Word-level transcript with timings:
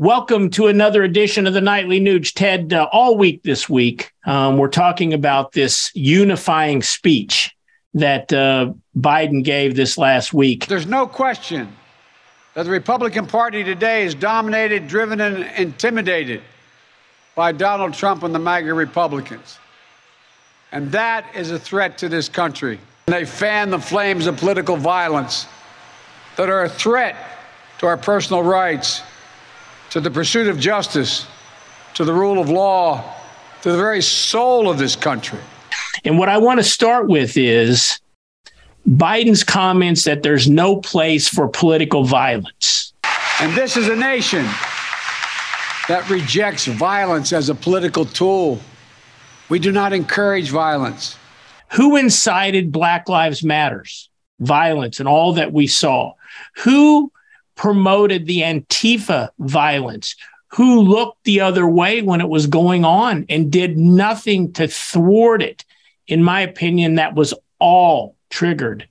Welcome 0.00 0.50
to 0.50 0.68
another 0.68 1.02
edition 1.02 1.48
of 1.48 1.54
the 1.54 1.60
Nightly 1.60 2.00
Nuge. 2.00 2.32
Ted, 2.32 2.72
uh, 2.72 2.88
all 2.92 3.18
week 3.18 3.42
this 3.42 3.68
week, 3.68 4.12
um, 4.26 4.56
we're 4.56 4.68
talking 4.68 5.12
about 5.12 5.50
this 5.50 5.90
unifying 5.92 6.82
speech 6.82 7.52
that 7.94 8.32
uh, 8.32 8.74
Biden 8.96 9.42
gave 9.42 9.74
this 9.74 9.98
last 9.98 10.32
week. 10.32 10.68
There's 10.68 10.86
no 10.86 11.04
question 11.08 11.72
that 12.54 12.62
the 12.62 12.70
Republican 12.70 13.26
Party 13.26 13.64
today 13.64 14.04
is 14.04 14.14
dominated, 14.14 14.86
driven, 14.86 15.20
and 15.20 15.38
intimidated 15.58 16.42
by 17.34 17.50
Donald 17.50 17.92
Trump 17.92 18.22
and 18.22 18.32
the 18.32 18.38
MAGA 18.38 18.72
Republicans. 18.72 19.58
And 20.70 20.92
that 20.92 21.26
is 21.34 21.50
a 21.50 21.58
threat 21.58 21.98
to 21.98 22.08
this 22.08 22.28
country. 22.28 22.78
And 23.08 23.16
They 23.16 23.24
fan 23.24 23.70
the 23.70 23.80
flames 23.80 24.28
of 24.28 24.36
political 24.36 24.76
violence 24.76 25.48
that 26.36 26.48
are 26.48 26.62
a 26.62 26.68
threat 26.68 27.16
to 27.78 27.86
our 27.86 27.96
personal 27.96 28.44
rights 28.44 29.02
to 29.90 30.00
the 30.00 30.10
pursuit 30.10 30.48
of 30.48 30.58
justice, 30.58 31.26
to 31.94 32.04
the 32.04 32.12
rule 32.12 32.40
of 32.40 32.48
law, 32.48 33.14
to 33.62 33.72
the 33.72 33.76
very 33.76 34.02
soul 34.02 34.70
of 34.70 34.78
this 34.78 34.94
country. 34.96 35.40
And 36.04 36.18
what 36.18 36.28
I 36.28 36.38
want 36.38 36.60
to 36.60 36.64
start 36.64 37.08
with 37.08 37.36
is 37.36 37.98
Biden's 38.88 39.44
comments 39.44 40.04
that 40.04 40.22
there's 40.22 40.48
no 40.48 40.76
place 40.76 41.28
for 41.28 41.48
political 41.48 42.04
violence. 42.04 42.92
And 43.40 43.56
this 43.56 43.76
is 43.76 43.88
a 43.88 43.96
nation 43.96 44.44
that 45.88 46.08
rejects 46.10 46.66
violence 46.66 47.32
as 47.32 47.48
a 47.48 47.54
political 47.54 48.04
tool. 48.04 48.60
We 49.48 49.58
do 49.58 49.72
not 49.72 49.92
encourage 49.92 50.50
violence. 50.50 51.16
Who 51.72 51.96
incited 51.96 52.72
Black 52.72 53.08
Lives 53.08 53.42
Matters 53.42 54.08
violence 54.40 55.00
and 55.00 55.08
all 55.08 55.34
that 55.34 55.52
we 55.52 55.66
saw? 55.66 56.14
Who 56.64 57.12
promoted 57.58 58.26
the 58.26 58.40
Antifa 58.40 59.28
violence, 59.38 60.16
who 60.52 60.80
looked 60.80 61.24
the 61.24 61.42
other 61.42 61.68
way 61.68 62.00
when 62.00 62.22
it 62.22 62.28
was 62.28 62.46
going 62.46 62.86
on 62.86 63.26
and 63.28 63.52
did 63.52 63.76
nothing 63.76 64.52
to 64.54 64.66
thwart 64.66 65.42
it. 65.42 65.64
In 66.06 66.22
my 66.22 66.40
opinion, 66.40 66.94
that 66.94 67.14
was 67.14 67.34
all 67.58 68.16
triggered 68.30 68.88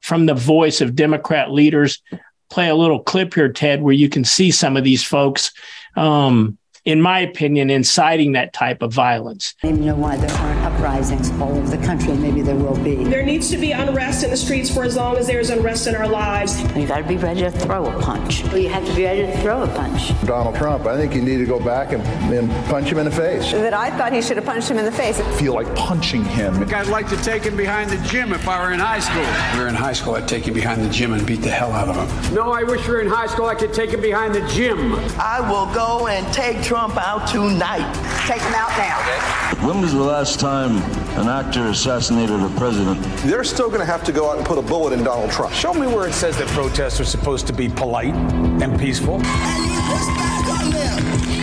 from 0.00 0.24
the 0.24 0.34
voice 0.34 0.80
of 0.80 0.94
Democrat 0.94 1.50
leaders. 1.50 2.00
Play 2.48 2.68
a 2.68 2.74
little 2.74 3.02
clip 3.02 3.34
here, 3.34 3.52
Ted, 3.52 3.82
where 3.82 3.92
you 3.92 4.08
can 4.08 4.24
see 4.24 4.50
some 4.50 4.76
of 4.76 4.84
these 4.84 5.04
folks 5.04 5.52
um, 5.96 6.56
in 6.84 7.00
my 7.00 7.20
opinion, 7.20 7.70
inciting 7.70 8.32
that 8.32 8.52
type 8.52 8.82
of 8.82 8.92
violence. 8.92 9.54
I 9.62 9.68
don't 9.68 9.76
even 9.76 9.86
know 9.86 9.96
why 9.96 10.16
there 10.16 10.30
aren't 10.30 10.63
uprisings 10.84 11.30
all 11.40 11.56
over 11.56 11.74
the 11.74 11.82
country. 11.82 12.12
Maybe 12.12 12.42
there 12.42 12.56
will 12.56 12.76
be. 12.76 13.04
There 13.04 13.24
needs 13.24 13.50
to 13.50 13.56
be 13.56 13.72
unrest 13.72 14.22
in 14.22 14.30
the 14.30 14.36
streets 14.36 14.72
for 14.72 14.84
as 14.84 14.96
long 14.96 15.16
as 15.16 15.26
there's 15.26 15.48
unrest 15.48 15.86
in 15.86 15.94
our 15.96 16.06
lives. 16.06 16.60
You 16.76 16.86
got 16.86 16.98
to 16.98 17.04
be 17.04 17.16
ready 17.16 17.40
to 17.40 17.50
throw 17.50 17.86
a 17.86 18.02
punch. 18.02 18.44
You 18.52 18.68
have 18.68 18.84
to 18.84 18.94
be 18.94 19.04
ready 19.04 19.22
to 19.22 19.38
throw 19.38 19.62
a 19.62 19.66
punch. 19.68 20.12
Donald 20.26 20.56
Trump, 20.56 20.84
I 20.84 20.96
think 20.96 21.14
you 21.14 21.22
need 21.22 21.38
to 21.38 21.46
go 21.46 21.58
back 21.58 21.92
and, 21.92 22.02
and 22.32 22.50
punch 22.66 22.88
him 22.88 22.98
in 22.98 23.06
the 23.06 23.10
face. 23.10 23.52
That 23.52 23.72
I 23.72 23.96
thought 23.96 24.12
he 24.12 24.20
should 24.20 24.36
have 24.36 24.44
punched 24.44 24.70
him 24.70 24.76
in 24.76 24.84
the 24.84 24.92
face. 24.92 25.18
I 25.18 25.32
feel 25.32 25.54
like 25.54 25.74
punching 25.74 26.24
him. 26.24 26.54
I'd 26.74 26.88
like 26.88 27.08
to 27.08 27.16
take 27.22 27.44
him 27.44 27.56
behind 27.56 27.88
the 27.88 28.08
gym 28.08 28.32
if 28.32 28.46
I 28.46 28.62
were 28.62 28.74
in 28.74 28.80
high 28.80 29.00
school. 29.00 29.22
If 29.22 29.54
we 29.54 29.60
were 29.60 29.68
in 29.68 29.74
high 29.74 29.94
school, 29.94 30.14
I'd 30.16 30.28
take 30.28 30.46
him 30.46 30.54
behind 30.54 30.82
the 30.82 30.90
gym 30.90 31.14
and 31.14 31.26
beat 31.26 31.40
the 31.40 31.50
hell 31.50 31.72
out 31.72 31.88
of 31.88 31.96
him. 31.96 32.34
No, 32.34 32.52
I 32.52 32.62
wish 32.62 32.86
we 32.86 32.94
were 32.94 33.00
in 33.00 33.08
high 33.08 33.26
school. 33.26 33.46
I 33.46 33.54
could 33.54 33.72
take 33.72 33.90
him 33.90 34.02
behind 34.02 34.34
the 34.34 34.46
gym. 34.48 34.94
I 35.18 35.40
will 35.40 35.72
go 35.74 36.08
and 36.08 36.30
take 36.34 36.62
Trump 36.62 36.96
out 36.98 37.26
tonight. 37.28 37.90
Take 38.26 38.42
him 38.42 38.54
out 38.54 38.70
now. 38.76 39.66
When 39.66 39.80
was 39.80 39.92
the 39.92 40.02
last 40.02 40.40
time 40.40 40.73
an 41.18 41.28
actor 41.28 41.66
assassinated 41.66 42.40
a 42.40 42.48
president? 42.56 43.02
They're 43.24 43.44
still 43.44 43.68
going 43.68 43.80
to 43.80 43.86
have 43.86 44.04
to 44.04 44.12
go 44.12 44.30
out 44.30 44.38
and 44.38 44.46
put 44.46 44.58
a 44.58 44.62
bullet 44.62 44.92
in 44.92 45.04
Donald 45.04 45.30
Trump. 45.30 45.52
Show 45.52 45.74
me 45.74 45.86
where 45.86 46.06
it 46.08 46.14
says 46.14 46.36
that 46.38 46.48
protests 46.48 47.00
are 47.00 47.04
supposed 47.04 47.46
to 47.46 47.52
be 47.52 47.68
polite 47.68 48.14
and 48.14 48.78
peaceful. 48.78 49.20
And 49.24 49.72
you 49.72 49.80
push 49.80 50.06
back 50.16 50.46
on 50.60 50.70
them, 50.70 50.98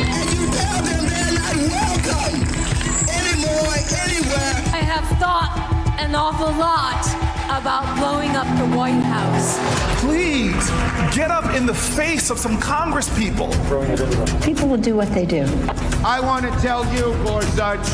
and 0.07 0.29
you 0.31 0.45
tell 0.51 0.81
them 0.83 1.05
they're 1.07 1.33
not 1.37 1.55
welcome 1.71 2.41
anymore, 3.09 3.75
anywhere. 4.01 4.55
I 4.73 4.81
have 4.83 5.07
thought 5.19 5.51
an 5.99 6.15
awful 6.15 6.51
lot 6.53 7.05
about 7.51 7.83
blowing 7.97 8.31
up 8.31 8.47
the 8.57 8.77
White 8.77 9.03
House. 9.03 9.59
Please 9.99 10.69
get 11.15 11.29
up 11.29 11.53
in 11.53 11.65
the 11.65 11.73
face 11.73 12.29
of 12.29 12.39
some 12.39 12.57
Congress 12.59 13.09
people. 13.17 13.49
People 14.41 14.67
will 14.69 14.77
do 14.77 14.95
what 14.95 15.09
they 15.13 15.25
do. 15.25 15.45
I 16.03 16.19
want 16.19 16.45
to 16.45 16.61
tell 16.61 16.85
you, 16.95 17.13
Gorsuch, 17.23 17.85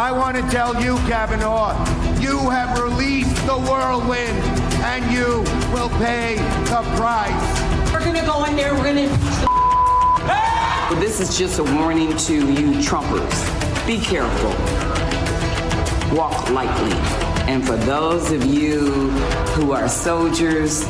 I 0.00 0.10
want 0.12 0.34
to 0.34 0.42
tell 0.48 0.82
you, 0.82 0.96
Kavanaugh, 1.10 1.76
you 2.18 2.48
have 2.48 2.80
released 2.80 3.36
the 3.44 3.52
whirlwind 3.52 4.38
and 4.82 5.04
you 5.12 5.44
will 5.74 5.90
pay 5.98 6.36
the 6.70 6.80
price. 6.96 7.92
We're 7.92 8.00
going 8.00 8.16
to 8.16 8.24
go 8.24 8.46
in 8.46 8.56
there, 8.56 8.72
we're 8.72 8.94
going 8.94 9.10
to. 9.10 11.00
This 11.00 11.20
is 11.20 11.36
just 11.36 11.58
a 11.58 11.64
warning 11.64 12.16
to 12.16 12.34
you 12.34 12.80
Trumpers. 12.80 13.86
Be 13.86 13.98
careful. 13.98 14.54
Walk 16.16 16.48
lightly. 16.48 16.96
And 17.46 17.62
for 17.62 17.76
those 17.76 18.32
of 18.32 18.42
you 18.46 19.10
who 19.52 19.72
are 19.72 19.86
soldiers, 19.86 20.86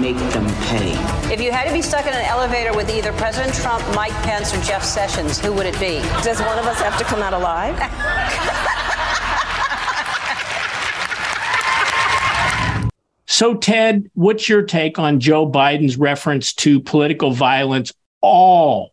make 0.00 0.16
them 0.16 0.46
pay. 0.66 0.92
If 1.32 1.40
you 1.40 1.52
had 1.52 1.66
to 1.66 1.72
be 1.72 1.82
stuck 1.82 2.06
in 2.06 2.14
an 2.14 2.24
elevator 2.24 2.74
with 2.74 2.90
either 2.90 3.12
President 3.12 3.54
Trump, 3.54 3.84
Mike 3.94 4.12
Pence, 4.22 4.54
or 4.54 4.60
Jeff 4.62 4.84
Sessions, 4.84 5.38
who 5.38 5.52
would 5.52 5.66
it 5.66 5.78
be? 5.78 6.00
Does 6.22 6.40
one 6.40 6.58
of 6.58 6.66
us 6.66 6.80
have 6.80 6.98
to 6.98 7.04
come 7.04 7.20
out 7.20 7.34
alive? 7.34 7.76
so, 13.26 13.54
Ted, 13.54 14.10
what's 14.14 14.48
your 14.48 14.62
take 14.62 14.98
on 14.98 15.20
Joe 15.20 15.48
Biden's 15.50 15.96
reference 15.96 16.52
to 16.54 16.80
political 16.80 17.32
violence, 17.32 17.92
all 18.20 18.92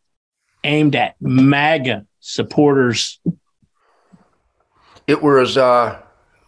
aimed 0.64 0.96
at 0.96 1.16
MAGA 1.22 2.06
supporters? 2.20 3.20
It 5.08 5.24
was 5.24 5.58
uh, 5.58 6.00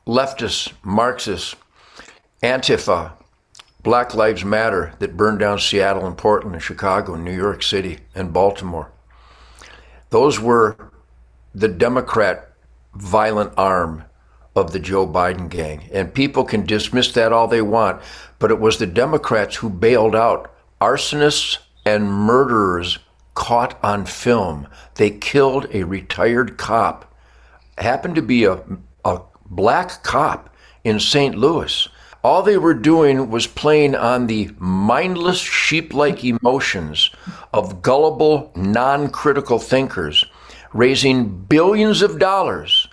leftists, 0.06 0.72
Marxists, 0.84 1.56
Antifa, 2.44 3.14
Black 3.84 4.14
Lives 4.14 4.46
Matter 4.46 4.94
that 5.00 5.18
burned 5.18 5.40
down 5.40 5.60
Seattle 5.60 6.06
and 6.06 6.18
Portland 6.18 6.56
and 6.56 6.64
Chicago 6.64 7.16
and 7.16 7.26
New 7.26 7.36
York 7.36 7.64
City 7.64 8.00
and 8.14 8.32
Baltimore. 8.32 8.92
Those 10.12 10.40
were 10.40 10.92
the 11.56 11.68
Democrat 11.68 12.52
violent 12.94 13.54
arm 13.58 14.04
of 14.56 14.72
the 14.72 14.80
Joe 14.80 15.08
Biden 15.08 15.50
gang. 15.50 15.90
And 15.92 16.14
people 16.14 16.44
can 16.44 16.66
dismiss 16.66 17.12
that 17.14 17.32
all 17.32 17.48
they 17.48 17.62
want, 17.62 18.02
but 18.38 18.52
it 18.52 18.60
was 18.60 18.78
the 18.78 18.86
Democrats 18.88 19.56
who 19.56 19.70
bailed 19.70 20.16
out 20.16 20.54
arsonists 20.80 21.58
and 21.86 22.12
murderers 22.12 23.00
caught 23.34 23.82
on 23.84 24.06
film. 24.06 24.68
They 24.96 25.10
killed 25.10 25.68
a 25.74 25.84
retired 25.84 26.58
cop, 26.58 27.14
happened 27.78 28.16
to 28.16 28.22
be 28.22 28.44
a, 28.44 28.62
a 29.06 29.22
black 29.50 30.04
cop 30.04 30.54
in 30.84 31.00
St. 31.00 31.36
Louis. 31.36 31.88
All 32.24 32.44
they 32.44 32.58
were 32.58 32.76
doing 32.76 33.32
was 33.32 33.48
playing 33.48 33.96
on 33.96 34.28
the 34.28 34.52
mindless 34.60 35.40
sheep 35.40 35.94
like 35.94 36.24
emotions 36.24 37.10
of 37.52 37.82
gullible, 37.82 38.52
non 38.56 39.10
critical 39.10 39.58
thinkers, 39.58 40.26
raising 40.72 41.28
billions 41.46 42.04
of 42.04 42.20
dollars 42.20 42.88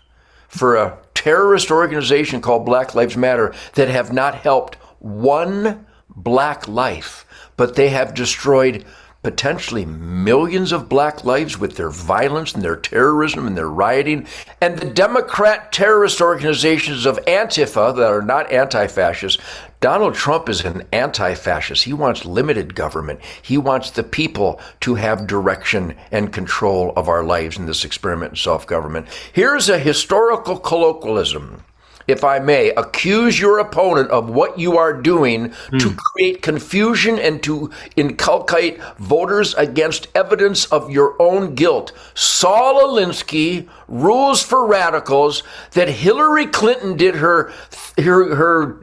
for 0.48 0.76
a 0.76 0.98
terrorist 1.12 1.70
organization 1.70 2.40
called 2.40 2.64
Black 2.64 2.94
Lives 2.94 3.16
Matter 3.16 3.54
that 3.74 3.88
have 3.88 4.12
not 4.12 4.36
helped 4.36 4.76
one 4.98 5.86
black 6.08 6.66
life, 6.66 7.26
but 7.56 7.76
they 7.76 7.90
have 7.90 8.14
destroyed 8.14 8.84
potentially 9.22 9.84
millions 9.84 10.70
of 10.70 10.88
black 10.88 11.24
lives 11.24 11.58
with 11.58 11.76
their 11.76 11.90
violence 11.90 12.54
and 12.54 12.62
their 12.62 12.76
terrorism 12.76 13.46
and 13.46 13.56
their 13.56 13.68
rioting. 13.68 14.26
And 14.60 14.78
the 14.78 14.90
Democrat 14.90 15.72
terrorist 15.72 16.20
organizations 16.20 17.04
of 17.04 17.18
Antifa 17.26 17.94
that 17.96 18.12
are 18.12 18.22
not 18.22 18.50
anti 18.52 18.86
fascist. 18.86 19.40
Donald 19.80 20.14
Trump 20.14 20.48
is 20.48 20.64
an 20.64 20.82
anti 20.92 21.34
fascist. 21.34 21.84
He 21.84 21.92
wants 21.92 22.24
limited 22.24 22.74
government. 22.74 23.20
He 23.42 23.58
wants 23.58 23.90
the 23.90 24.02
people 24.02 24.60
to 24.80 24.94
have 24.94 25.26
direction 25.26 25.94
and 26.10 26.32
control 26.32 26.92
of 26.96 27.08
our 27.08 27.24
lives 27.24 27.58
in 27.58 27.66
this 27.66 27.84
experiment 27.84 28.32
in 28.32 28.36
self 28.36 28.66
government. 28.66 29.06
Here's 29.32 29.68
a 29.68 29.78
historical 29.78 30.58
colloquialism 30.58 31.64
if 32.08 32.24
I 32.24 32.38
may, 32.38 32.70
accuse 32.70 33.38
your 33.38 33.58
opponent 33.58 34.10
of 34.10 34.30
what 34.30 34.58
you 34.58 34.78
are 34.78 34.94
doing 34.94 35.50
mm. 35.50 35.78
to 35.78 35.94
create 35.94 36.42
confusion 36.42 37.18
and 37.18 37.42
to 37.42 37.70
inculcate 37.96 38.80
voters 38.98 39.54
against 39.54 40.08
evidence 40.14 40.64
of 40.66 40.90
your 40.90 41.20
own 41.20 41.54
guilt. 41.54 41.92
Saul 42.14 42.82
Alinsky 42.82 43.68
rules 43.88 44.42
for 44.42 44.66
radicals 44.66 45.42
that 45.72 45.88
Hillary 45.88 46.46
Clinton 46.46 46.96
did 46.96 47.16
her 47.16 47.52
her, 47.98 48.34
her 48.36 48.80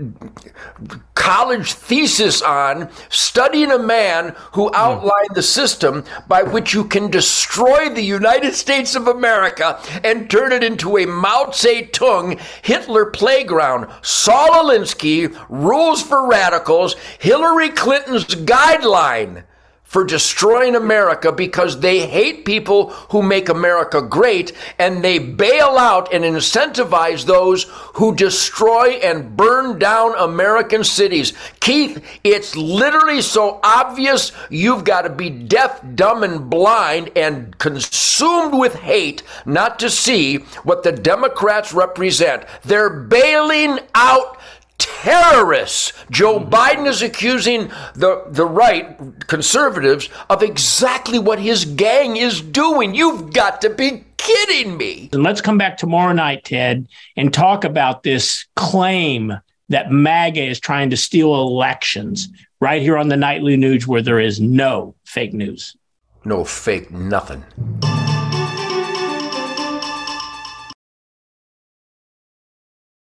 college 1.14 1.74
thesis 1.74 2.42
on 2.42 2.90
studying 3.10 3.72
a 3.72 3.80
man 3.80 4.36
who 4.54 4.68
hmm. 4.68 4.76
outlined 4.76 5.30
the 5.34 5.42
system 5.42 6.04
by 6.28 6.44
which 6.44 6.74
you 6.74 6.84
can 6.84 7.10
destroy 7.10 7.90
the 7.90 8.04
United 8.04 8.54
States 8.54 8.96
of 8.96 9.08
America 9.08 9.80
and 10.04 10.30
turn 10.30 10.52
it 10.52 10.64
into 10.64 10.98
a 10.98 11.06
Mao 11.06 11.46
Zedong 11.46 12.40
Hitler 12.62 13.06
playground. 13.06 13.88
Saul 14.02 14.66
Alinsky 14.66 15.36
rules 15.50 16.02
for 16.02 16.28
radicals. 16.28 16.96
Hillary 17.20 17.70
Clinton's 17.70 18.26
guideline 18.26 19.46
for 19.86 20.04
destroying 20.04 20.76
America 20.76 21.32
because 21.32 21.80
they 21.80 22.06
hate 22.06 22.44
people 22.44 22.90
who 23.12 23.22
make 23.22 23.48
America 23.48 24.02
great 24.02 24.52
and 24.78 25.04
they 25.04 25.20
bail 25.20 25.78
out 25.78 26.12
and 26.12 26.26
incentivize 26.26 27.26
those 27.26 27.64
who 27.94 28.14
destroy 28.14 28.90
and 28.96 29.38
burn 29.38 29.80
down 29.80 30.14
American 30.18 30.84
cities. 30.84 31.32
Keith, 31.62 32.04
it's 32.24 32.56
literally 32.58 33.22
so 33.22 33.60
obvious 33.64 34.32
you've 34.50 34.84
got 34.84 35.04
to 35.04 35.10
be 35.10 35.30
deaf, 35.30 35.82
dumb, 35.96 36.24
and 36.24 36.50
blind 36.50 37.12
and 37.16 37.58
consumed 37.60 38.54
with 38.54 38.76
hate 38.76 39.24
not 39.46 39.80
to 39.80 39.90
see 39.90 40.38
what 40.64 40.84
the 40.84 40.92
Democrats 40.92 41.74
represent. 41.74 42.44
They're 42.64 42.90
bailing 42.90 43.80
out 43.94 44.40
terrorists. 44.78 45.94
Joe 46.10 46.40
mm-hmm. 46.40 46.54
Biden 46.54 46.88
is 46.88 47.02
accusing 47.02 47.70
the, 47.94 48.24
the 48.28 48.46
right, 48.46 48.98
conservatives, 49.28 50.10
of 50.30 50.44
exactly 50.44 51.20
what 51.20 51.40
his 51.40 51.66
gang 51.66 52.18
is 52.18 52.42
doing. 52.42 52.96
You've 52.96 53.34
got 53.34 53.62
to 53.62 53.70
be 53.70 54.04
kidding 54.18 54.78
me. 54.78 55.10
And 55.14 55.24
let's 55.24 55.42
come 55.42 55.58
back 55.58 55.78
tomorrow 55.78 56.14
night, 56.14 56.46
Ted, 56.46 56.88
and 57.16 57.34
talk 57.34 57.64
about 57.64 58.04
this 58.04 58.46
claim 58.56 59.34
that 59.70 59.92
MAGA 59.92 60.44
is 60.44 60.60
trying 60.60 60.90
to 60.92 60.98
steal 60.98 61.34
elections 61.36 62.30
right 62.60 62.82
here 62.82 62.98
on 62.98 63.10
the 63.10 63.18
Nightly 63.18 63.58
Nuge 63.58 63.88
where 63.88 64.02
there 64.02 64.20
is 64.20 64.40
no 64.40 64.96
fake 65.06 65.34
news. 65.34 65.76
No 66.24 66.44
fake 66.44 66.92
nothing. 66.92 67.44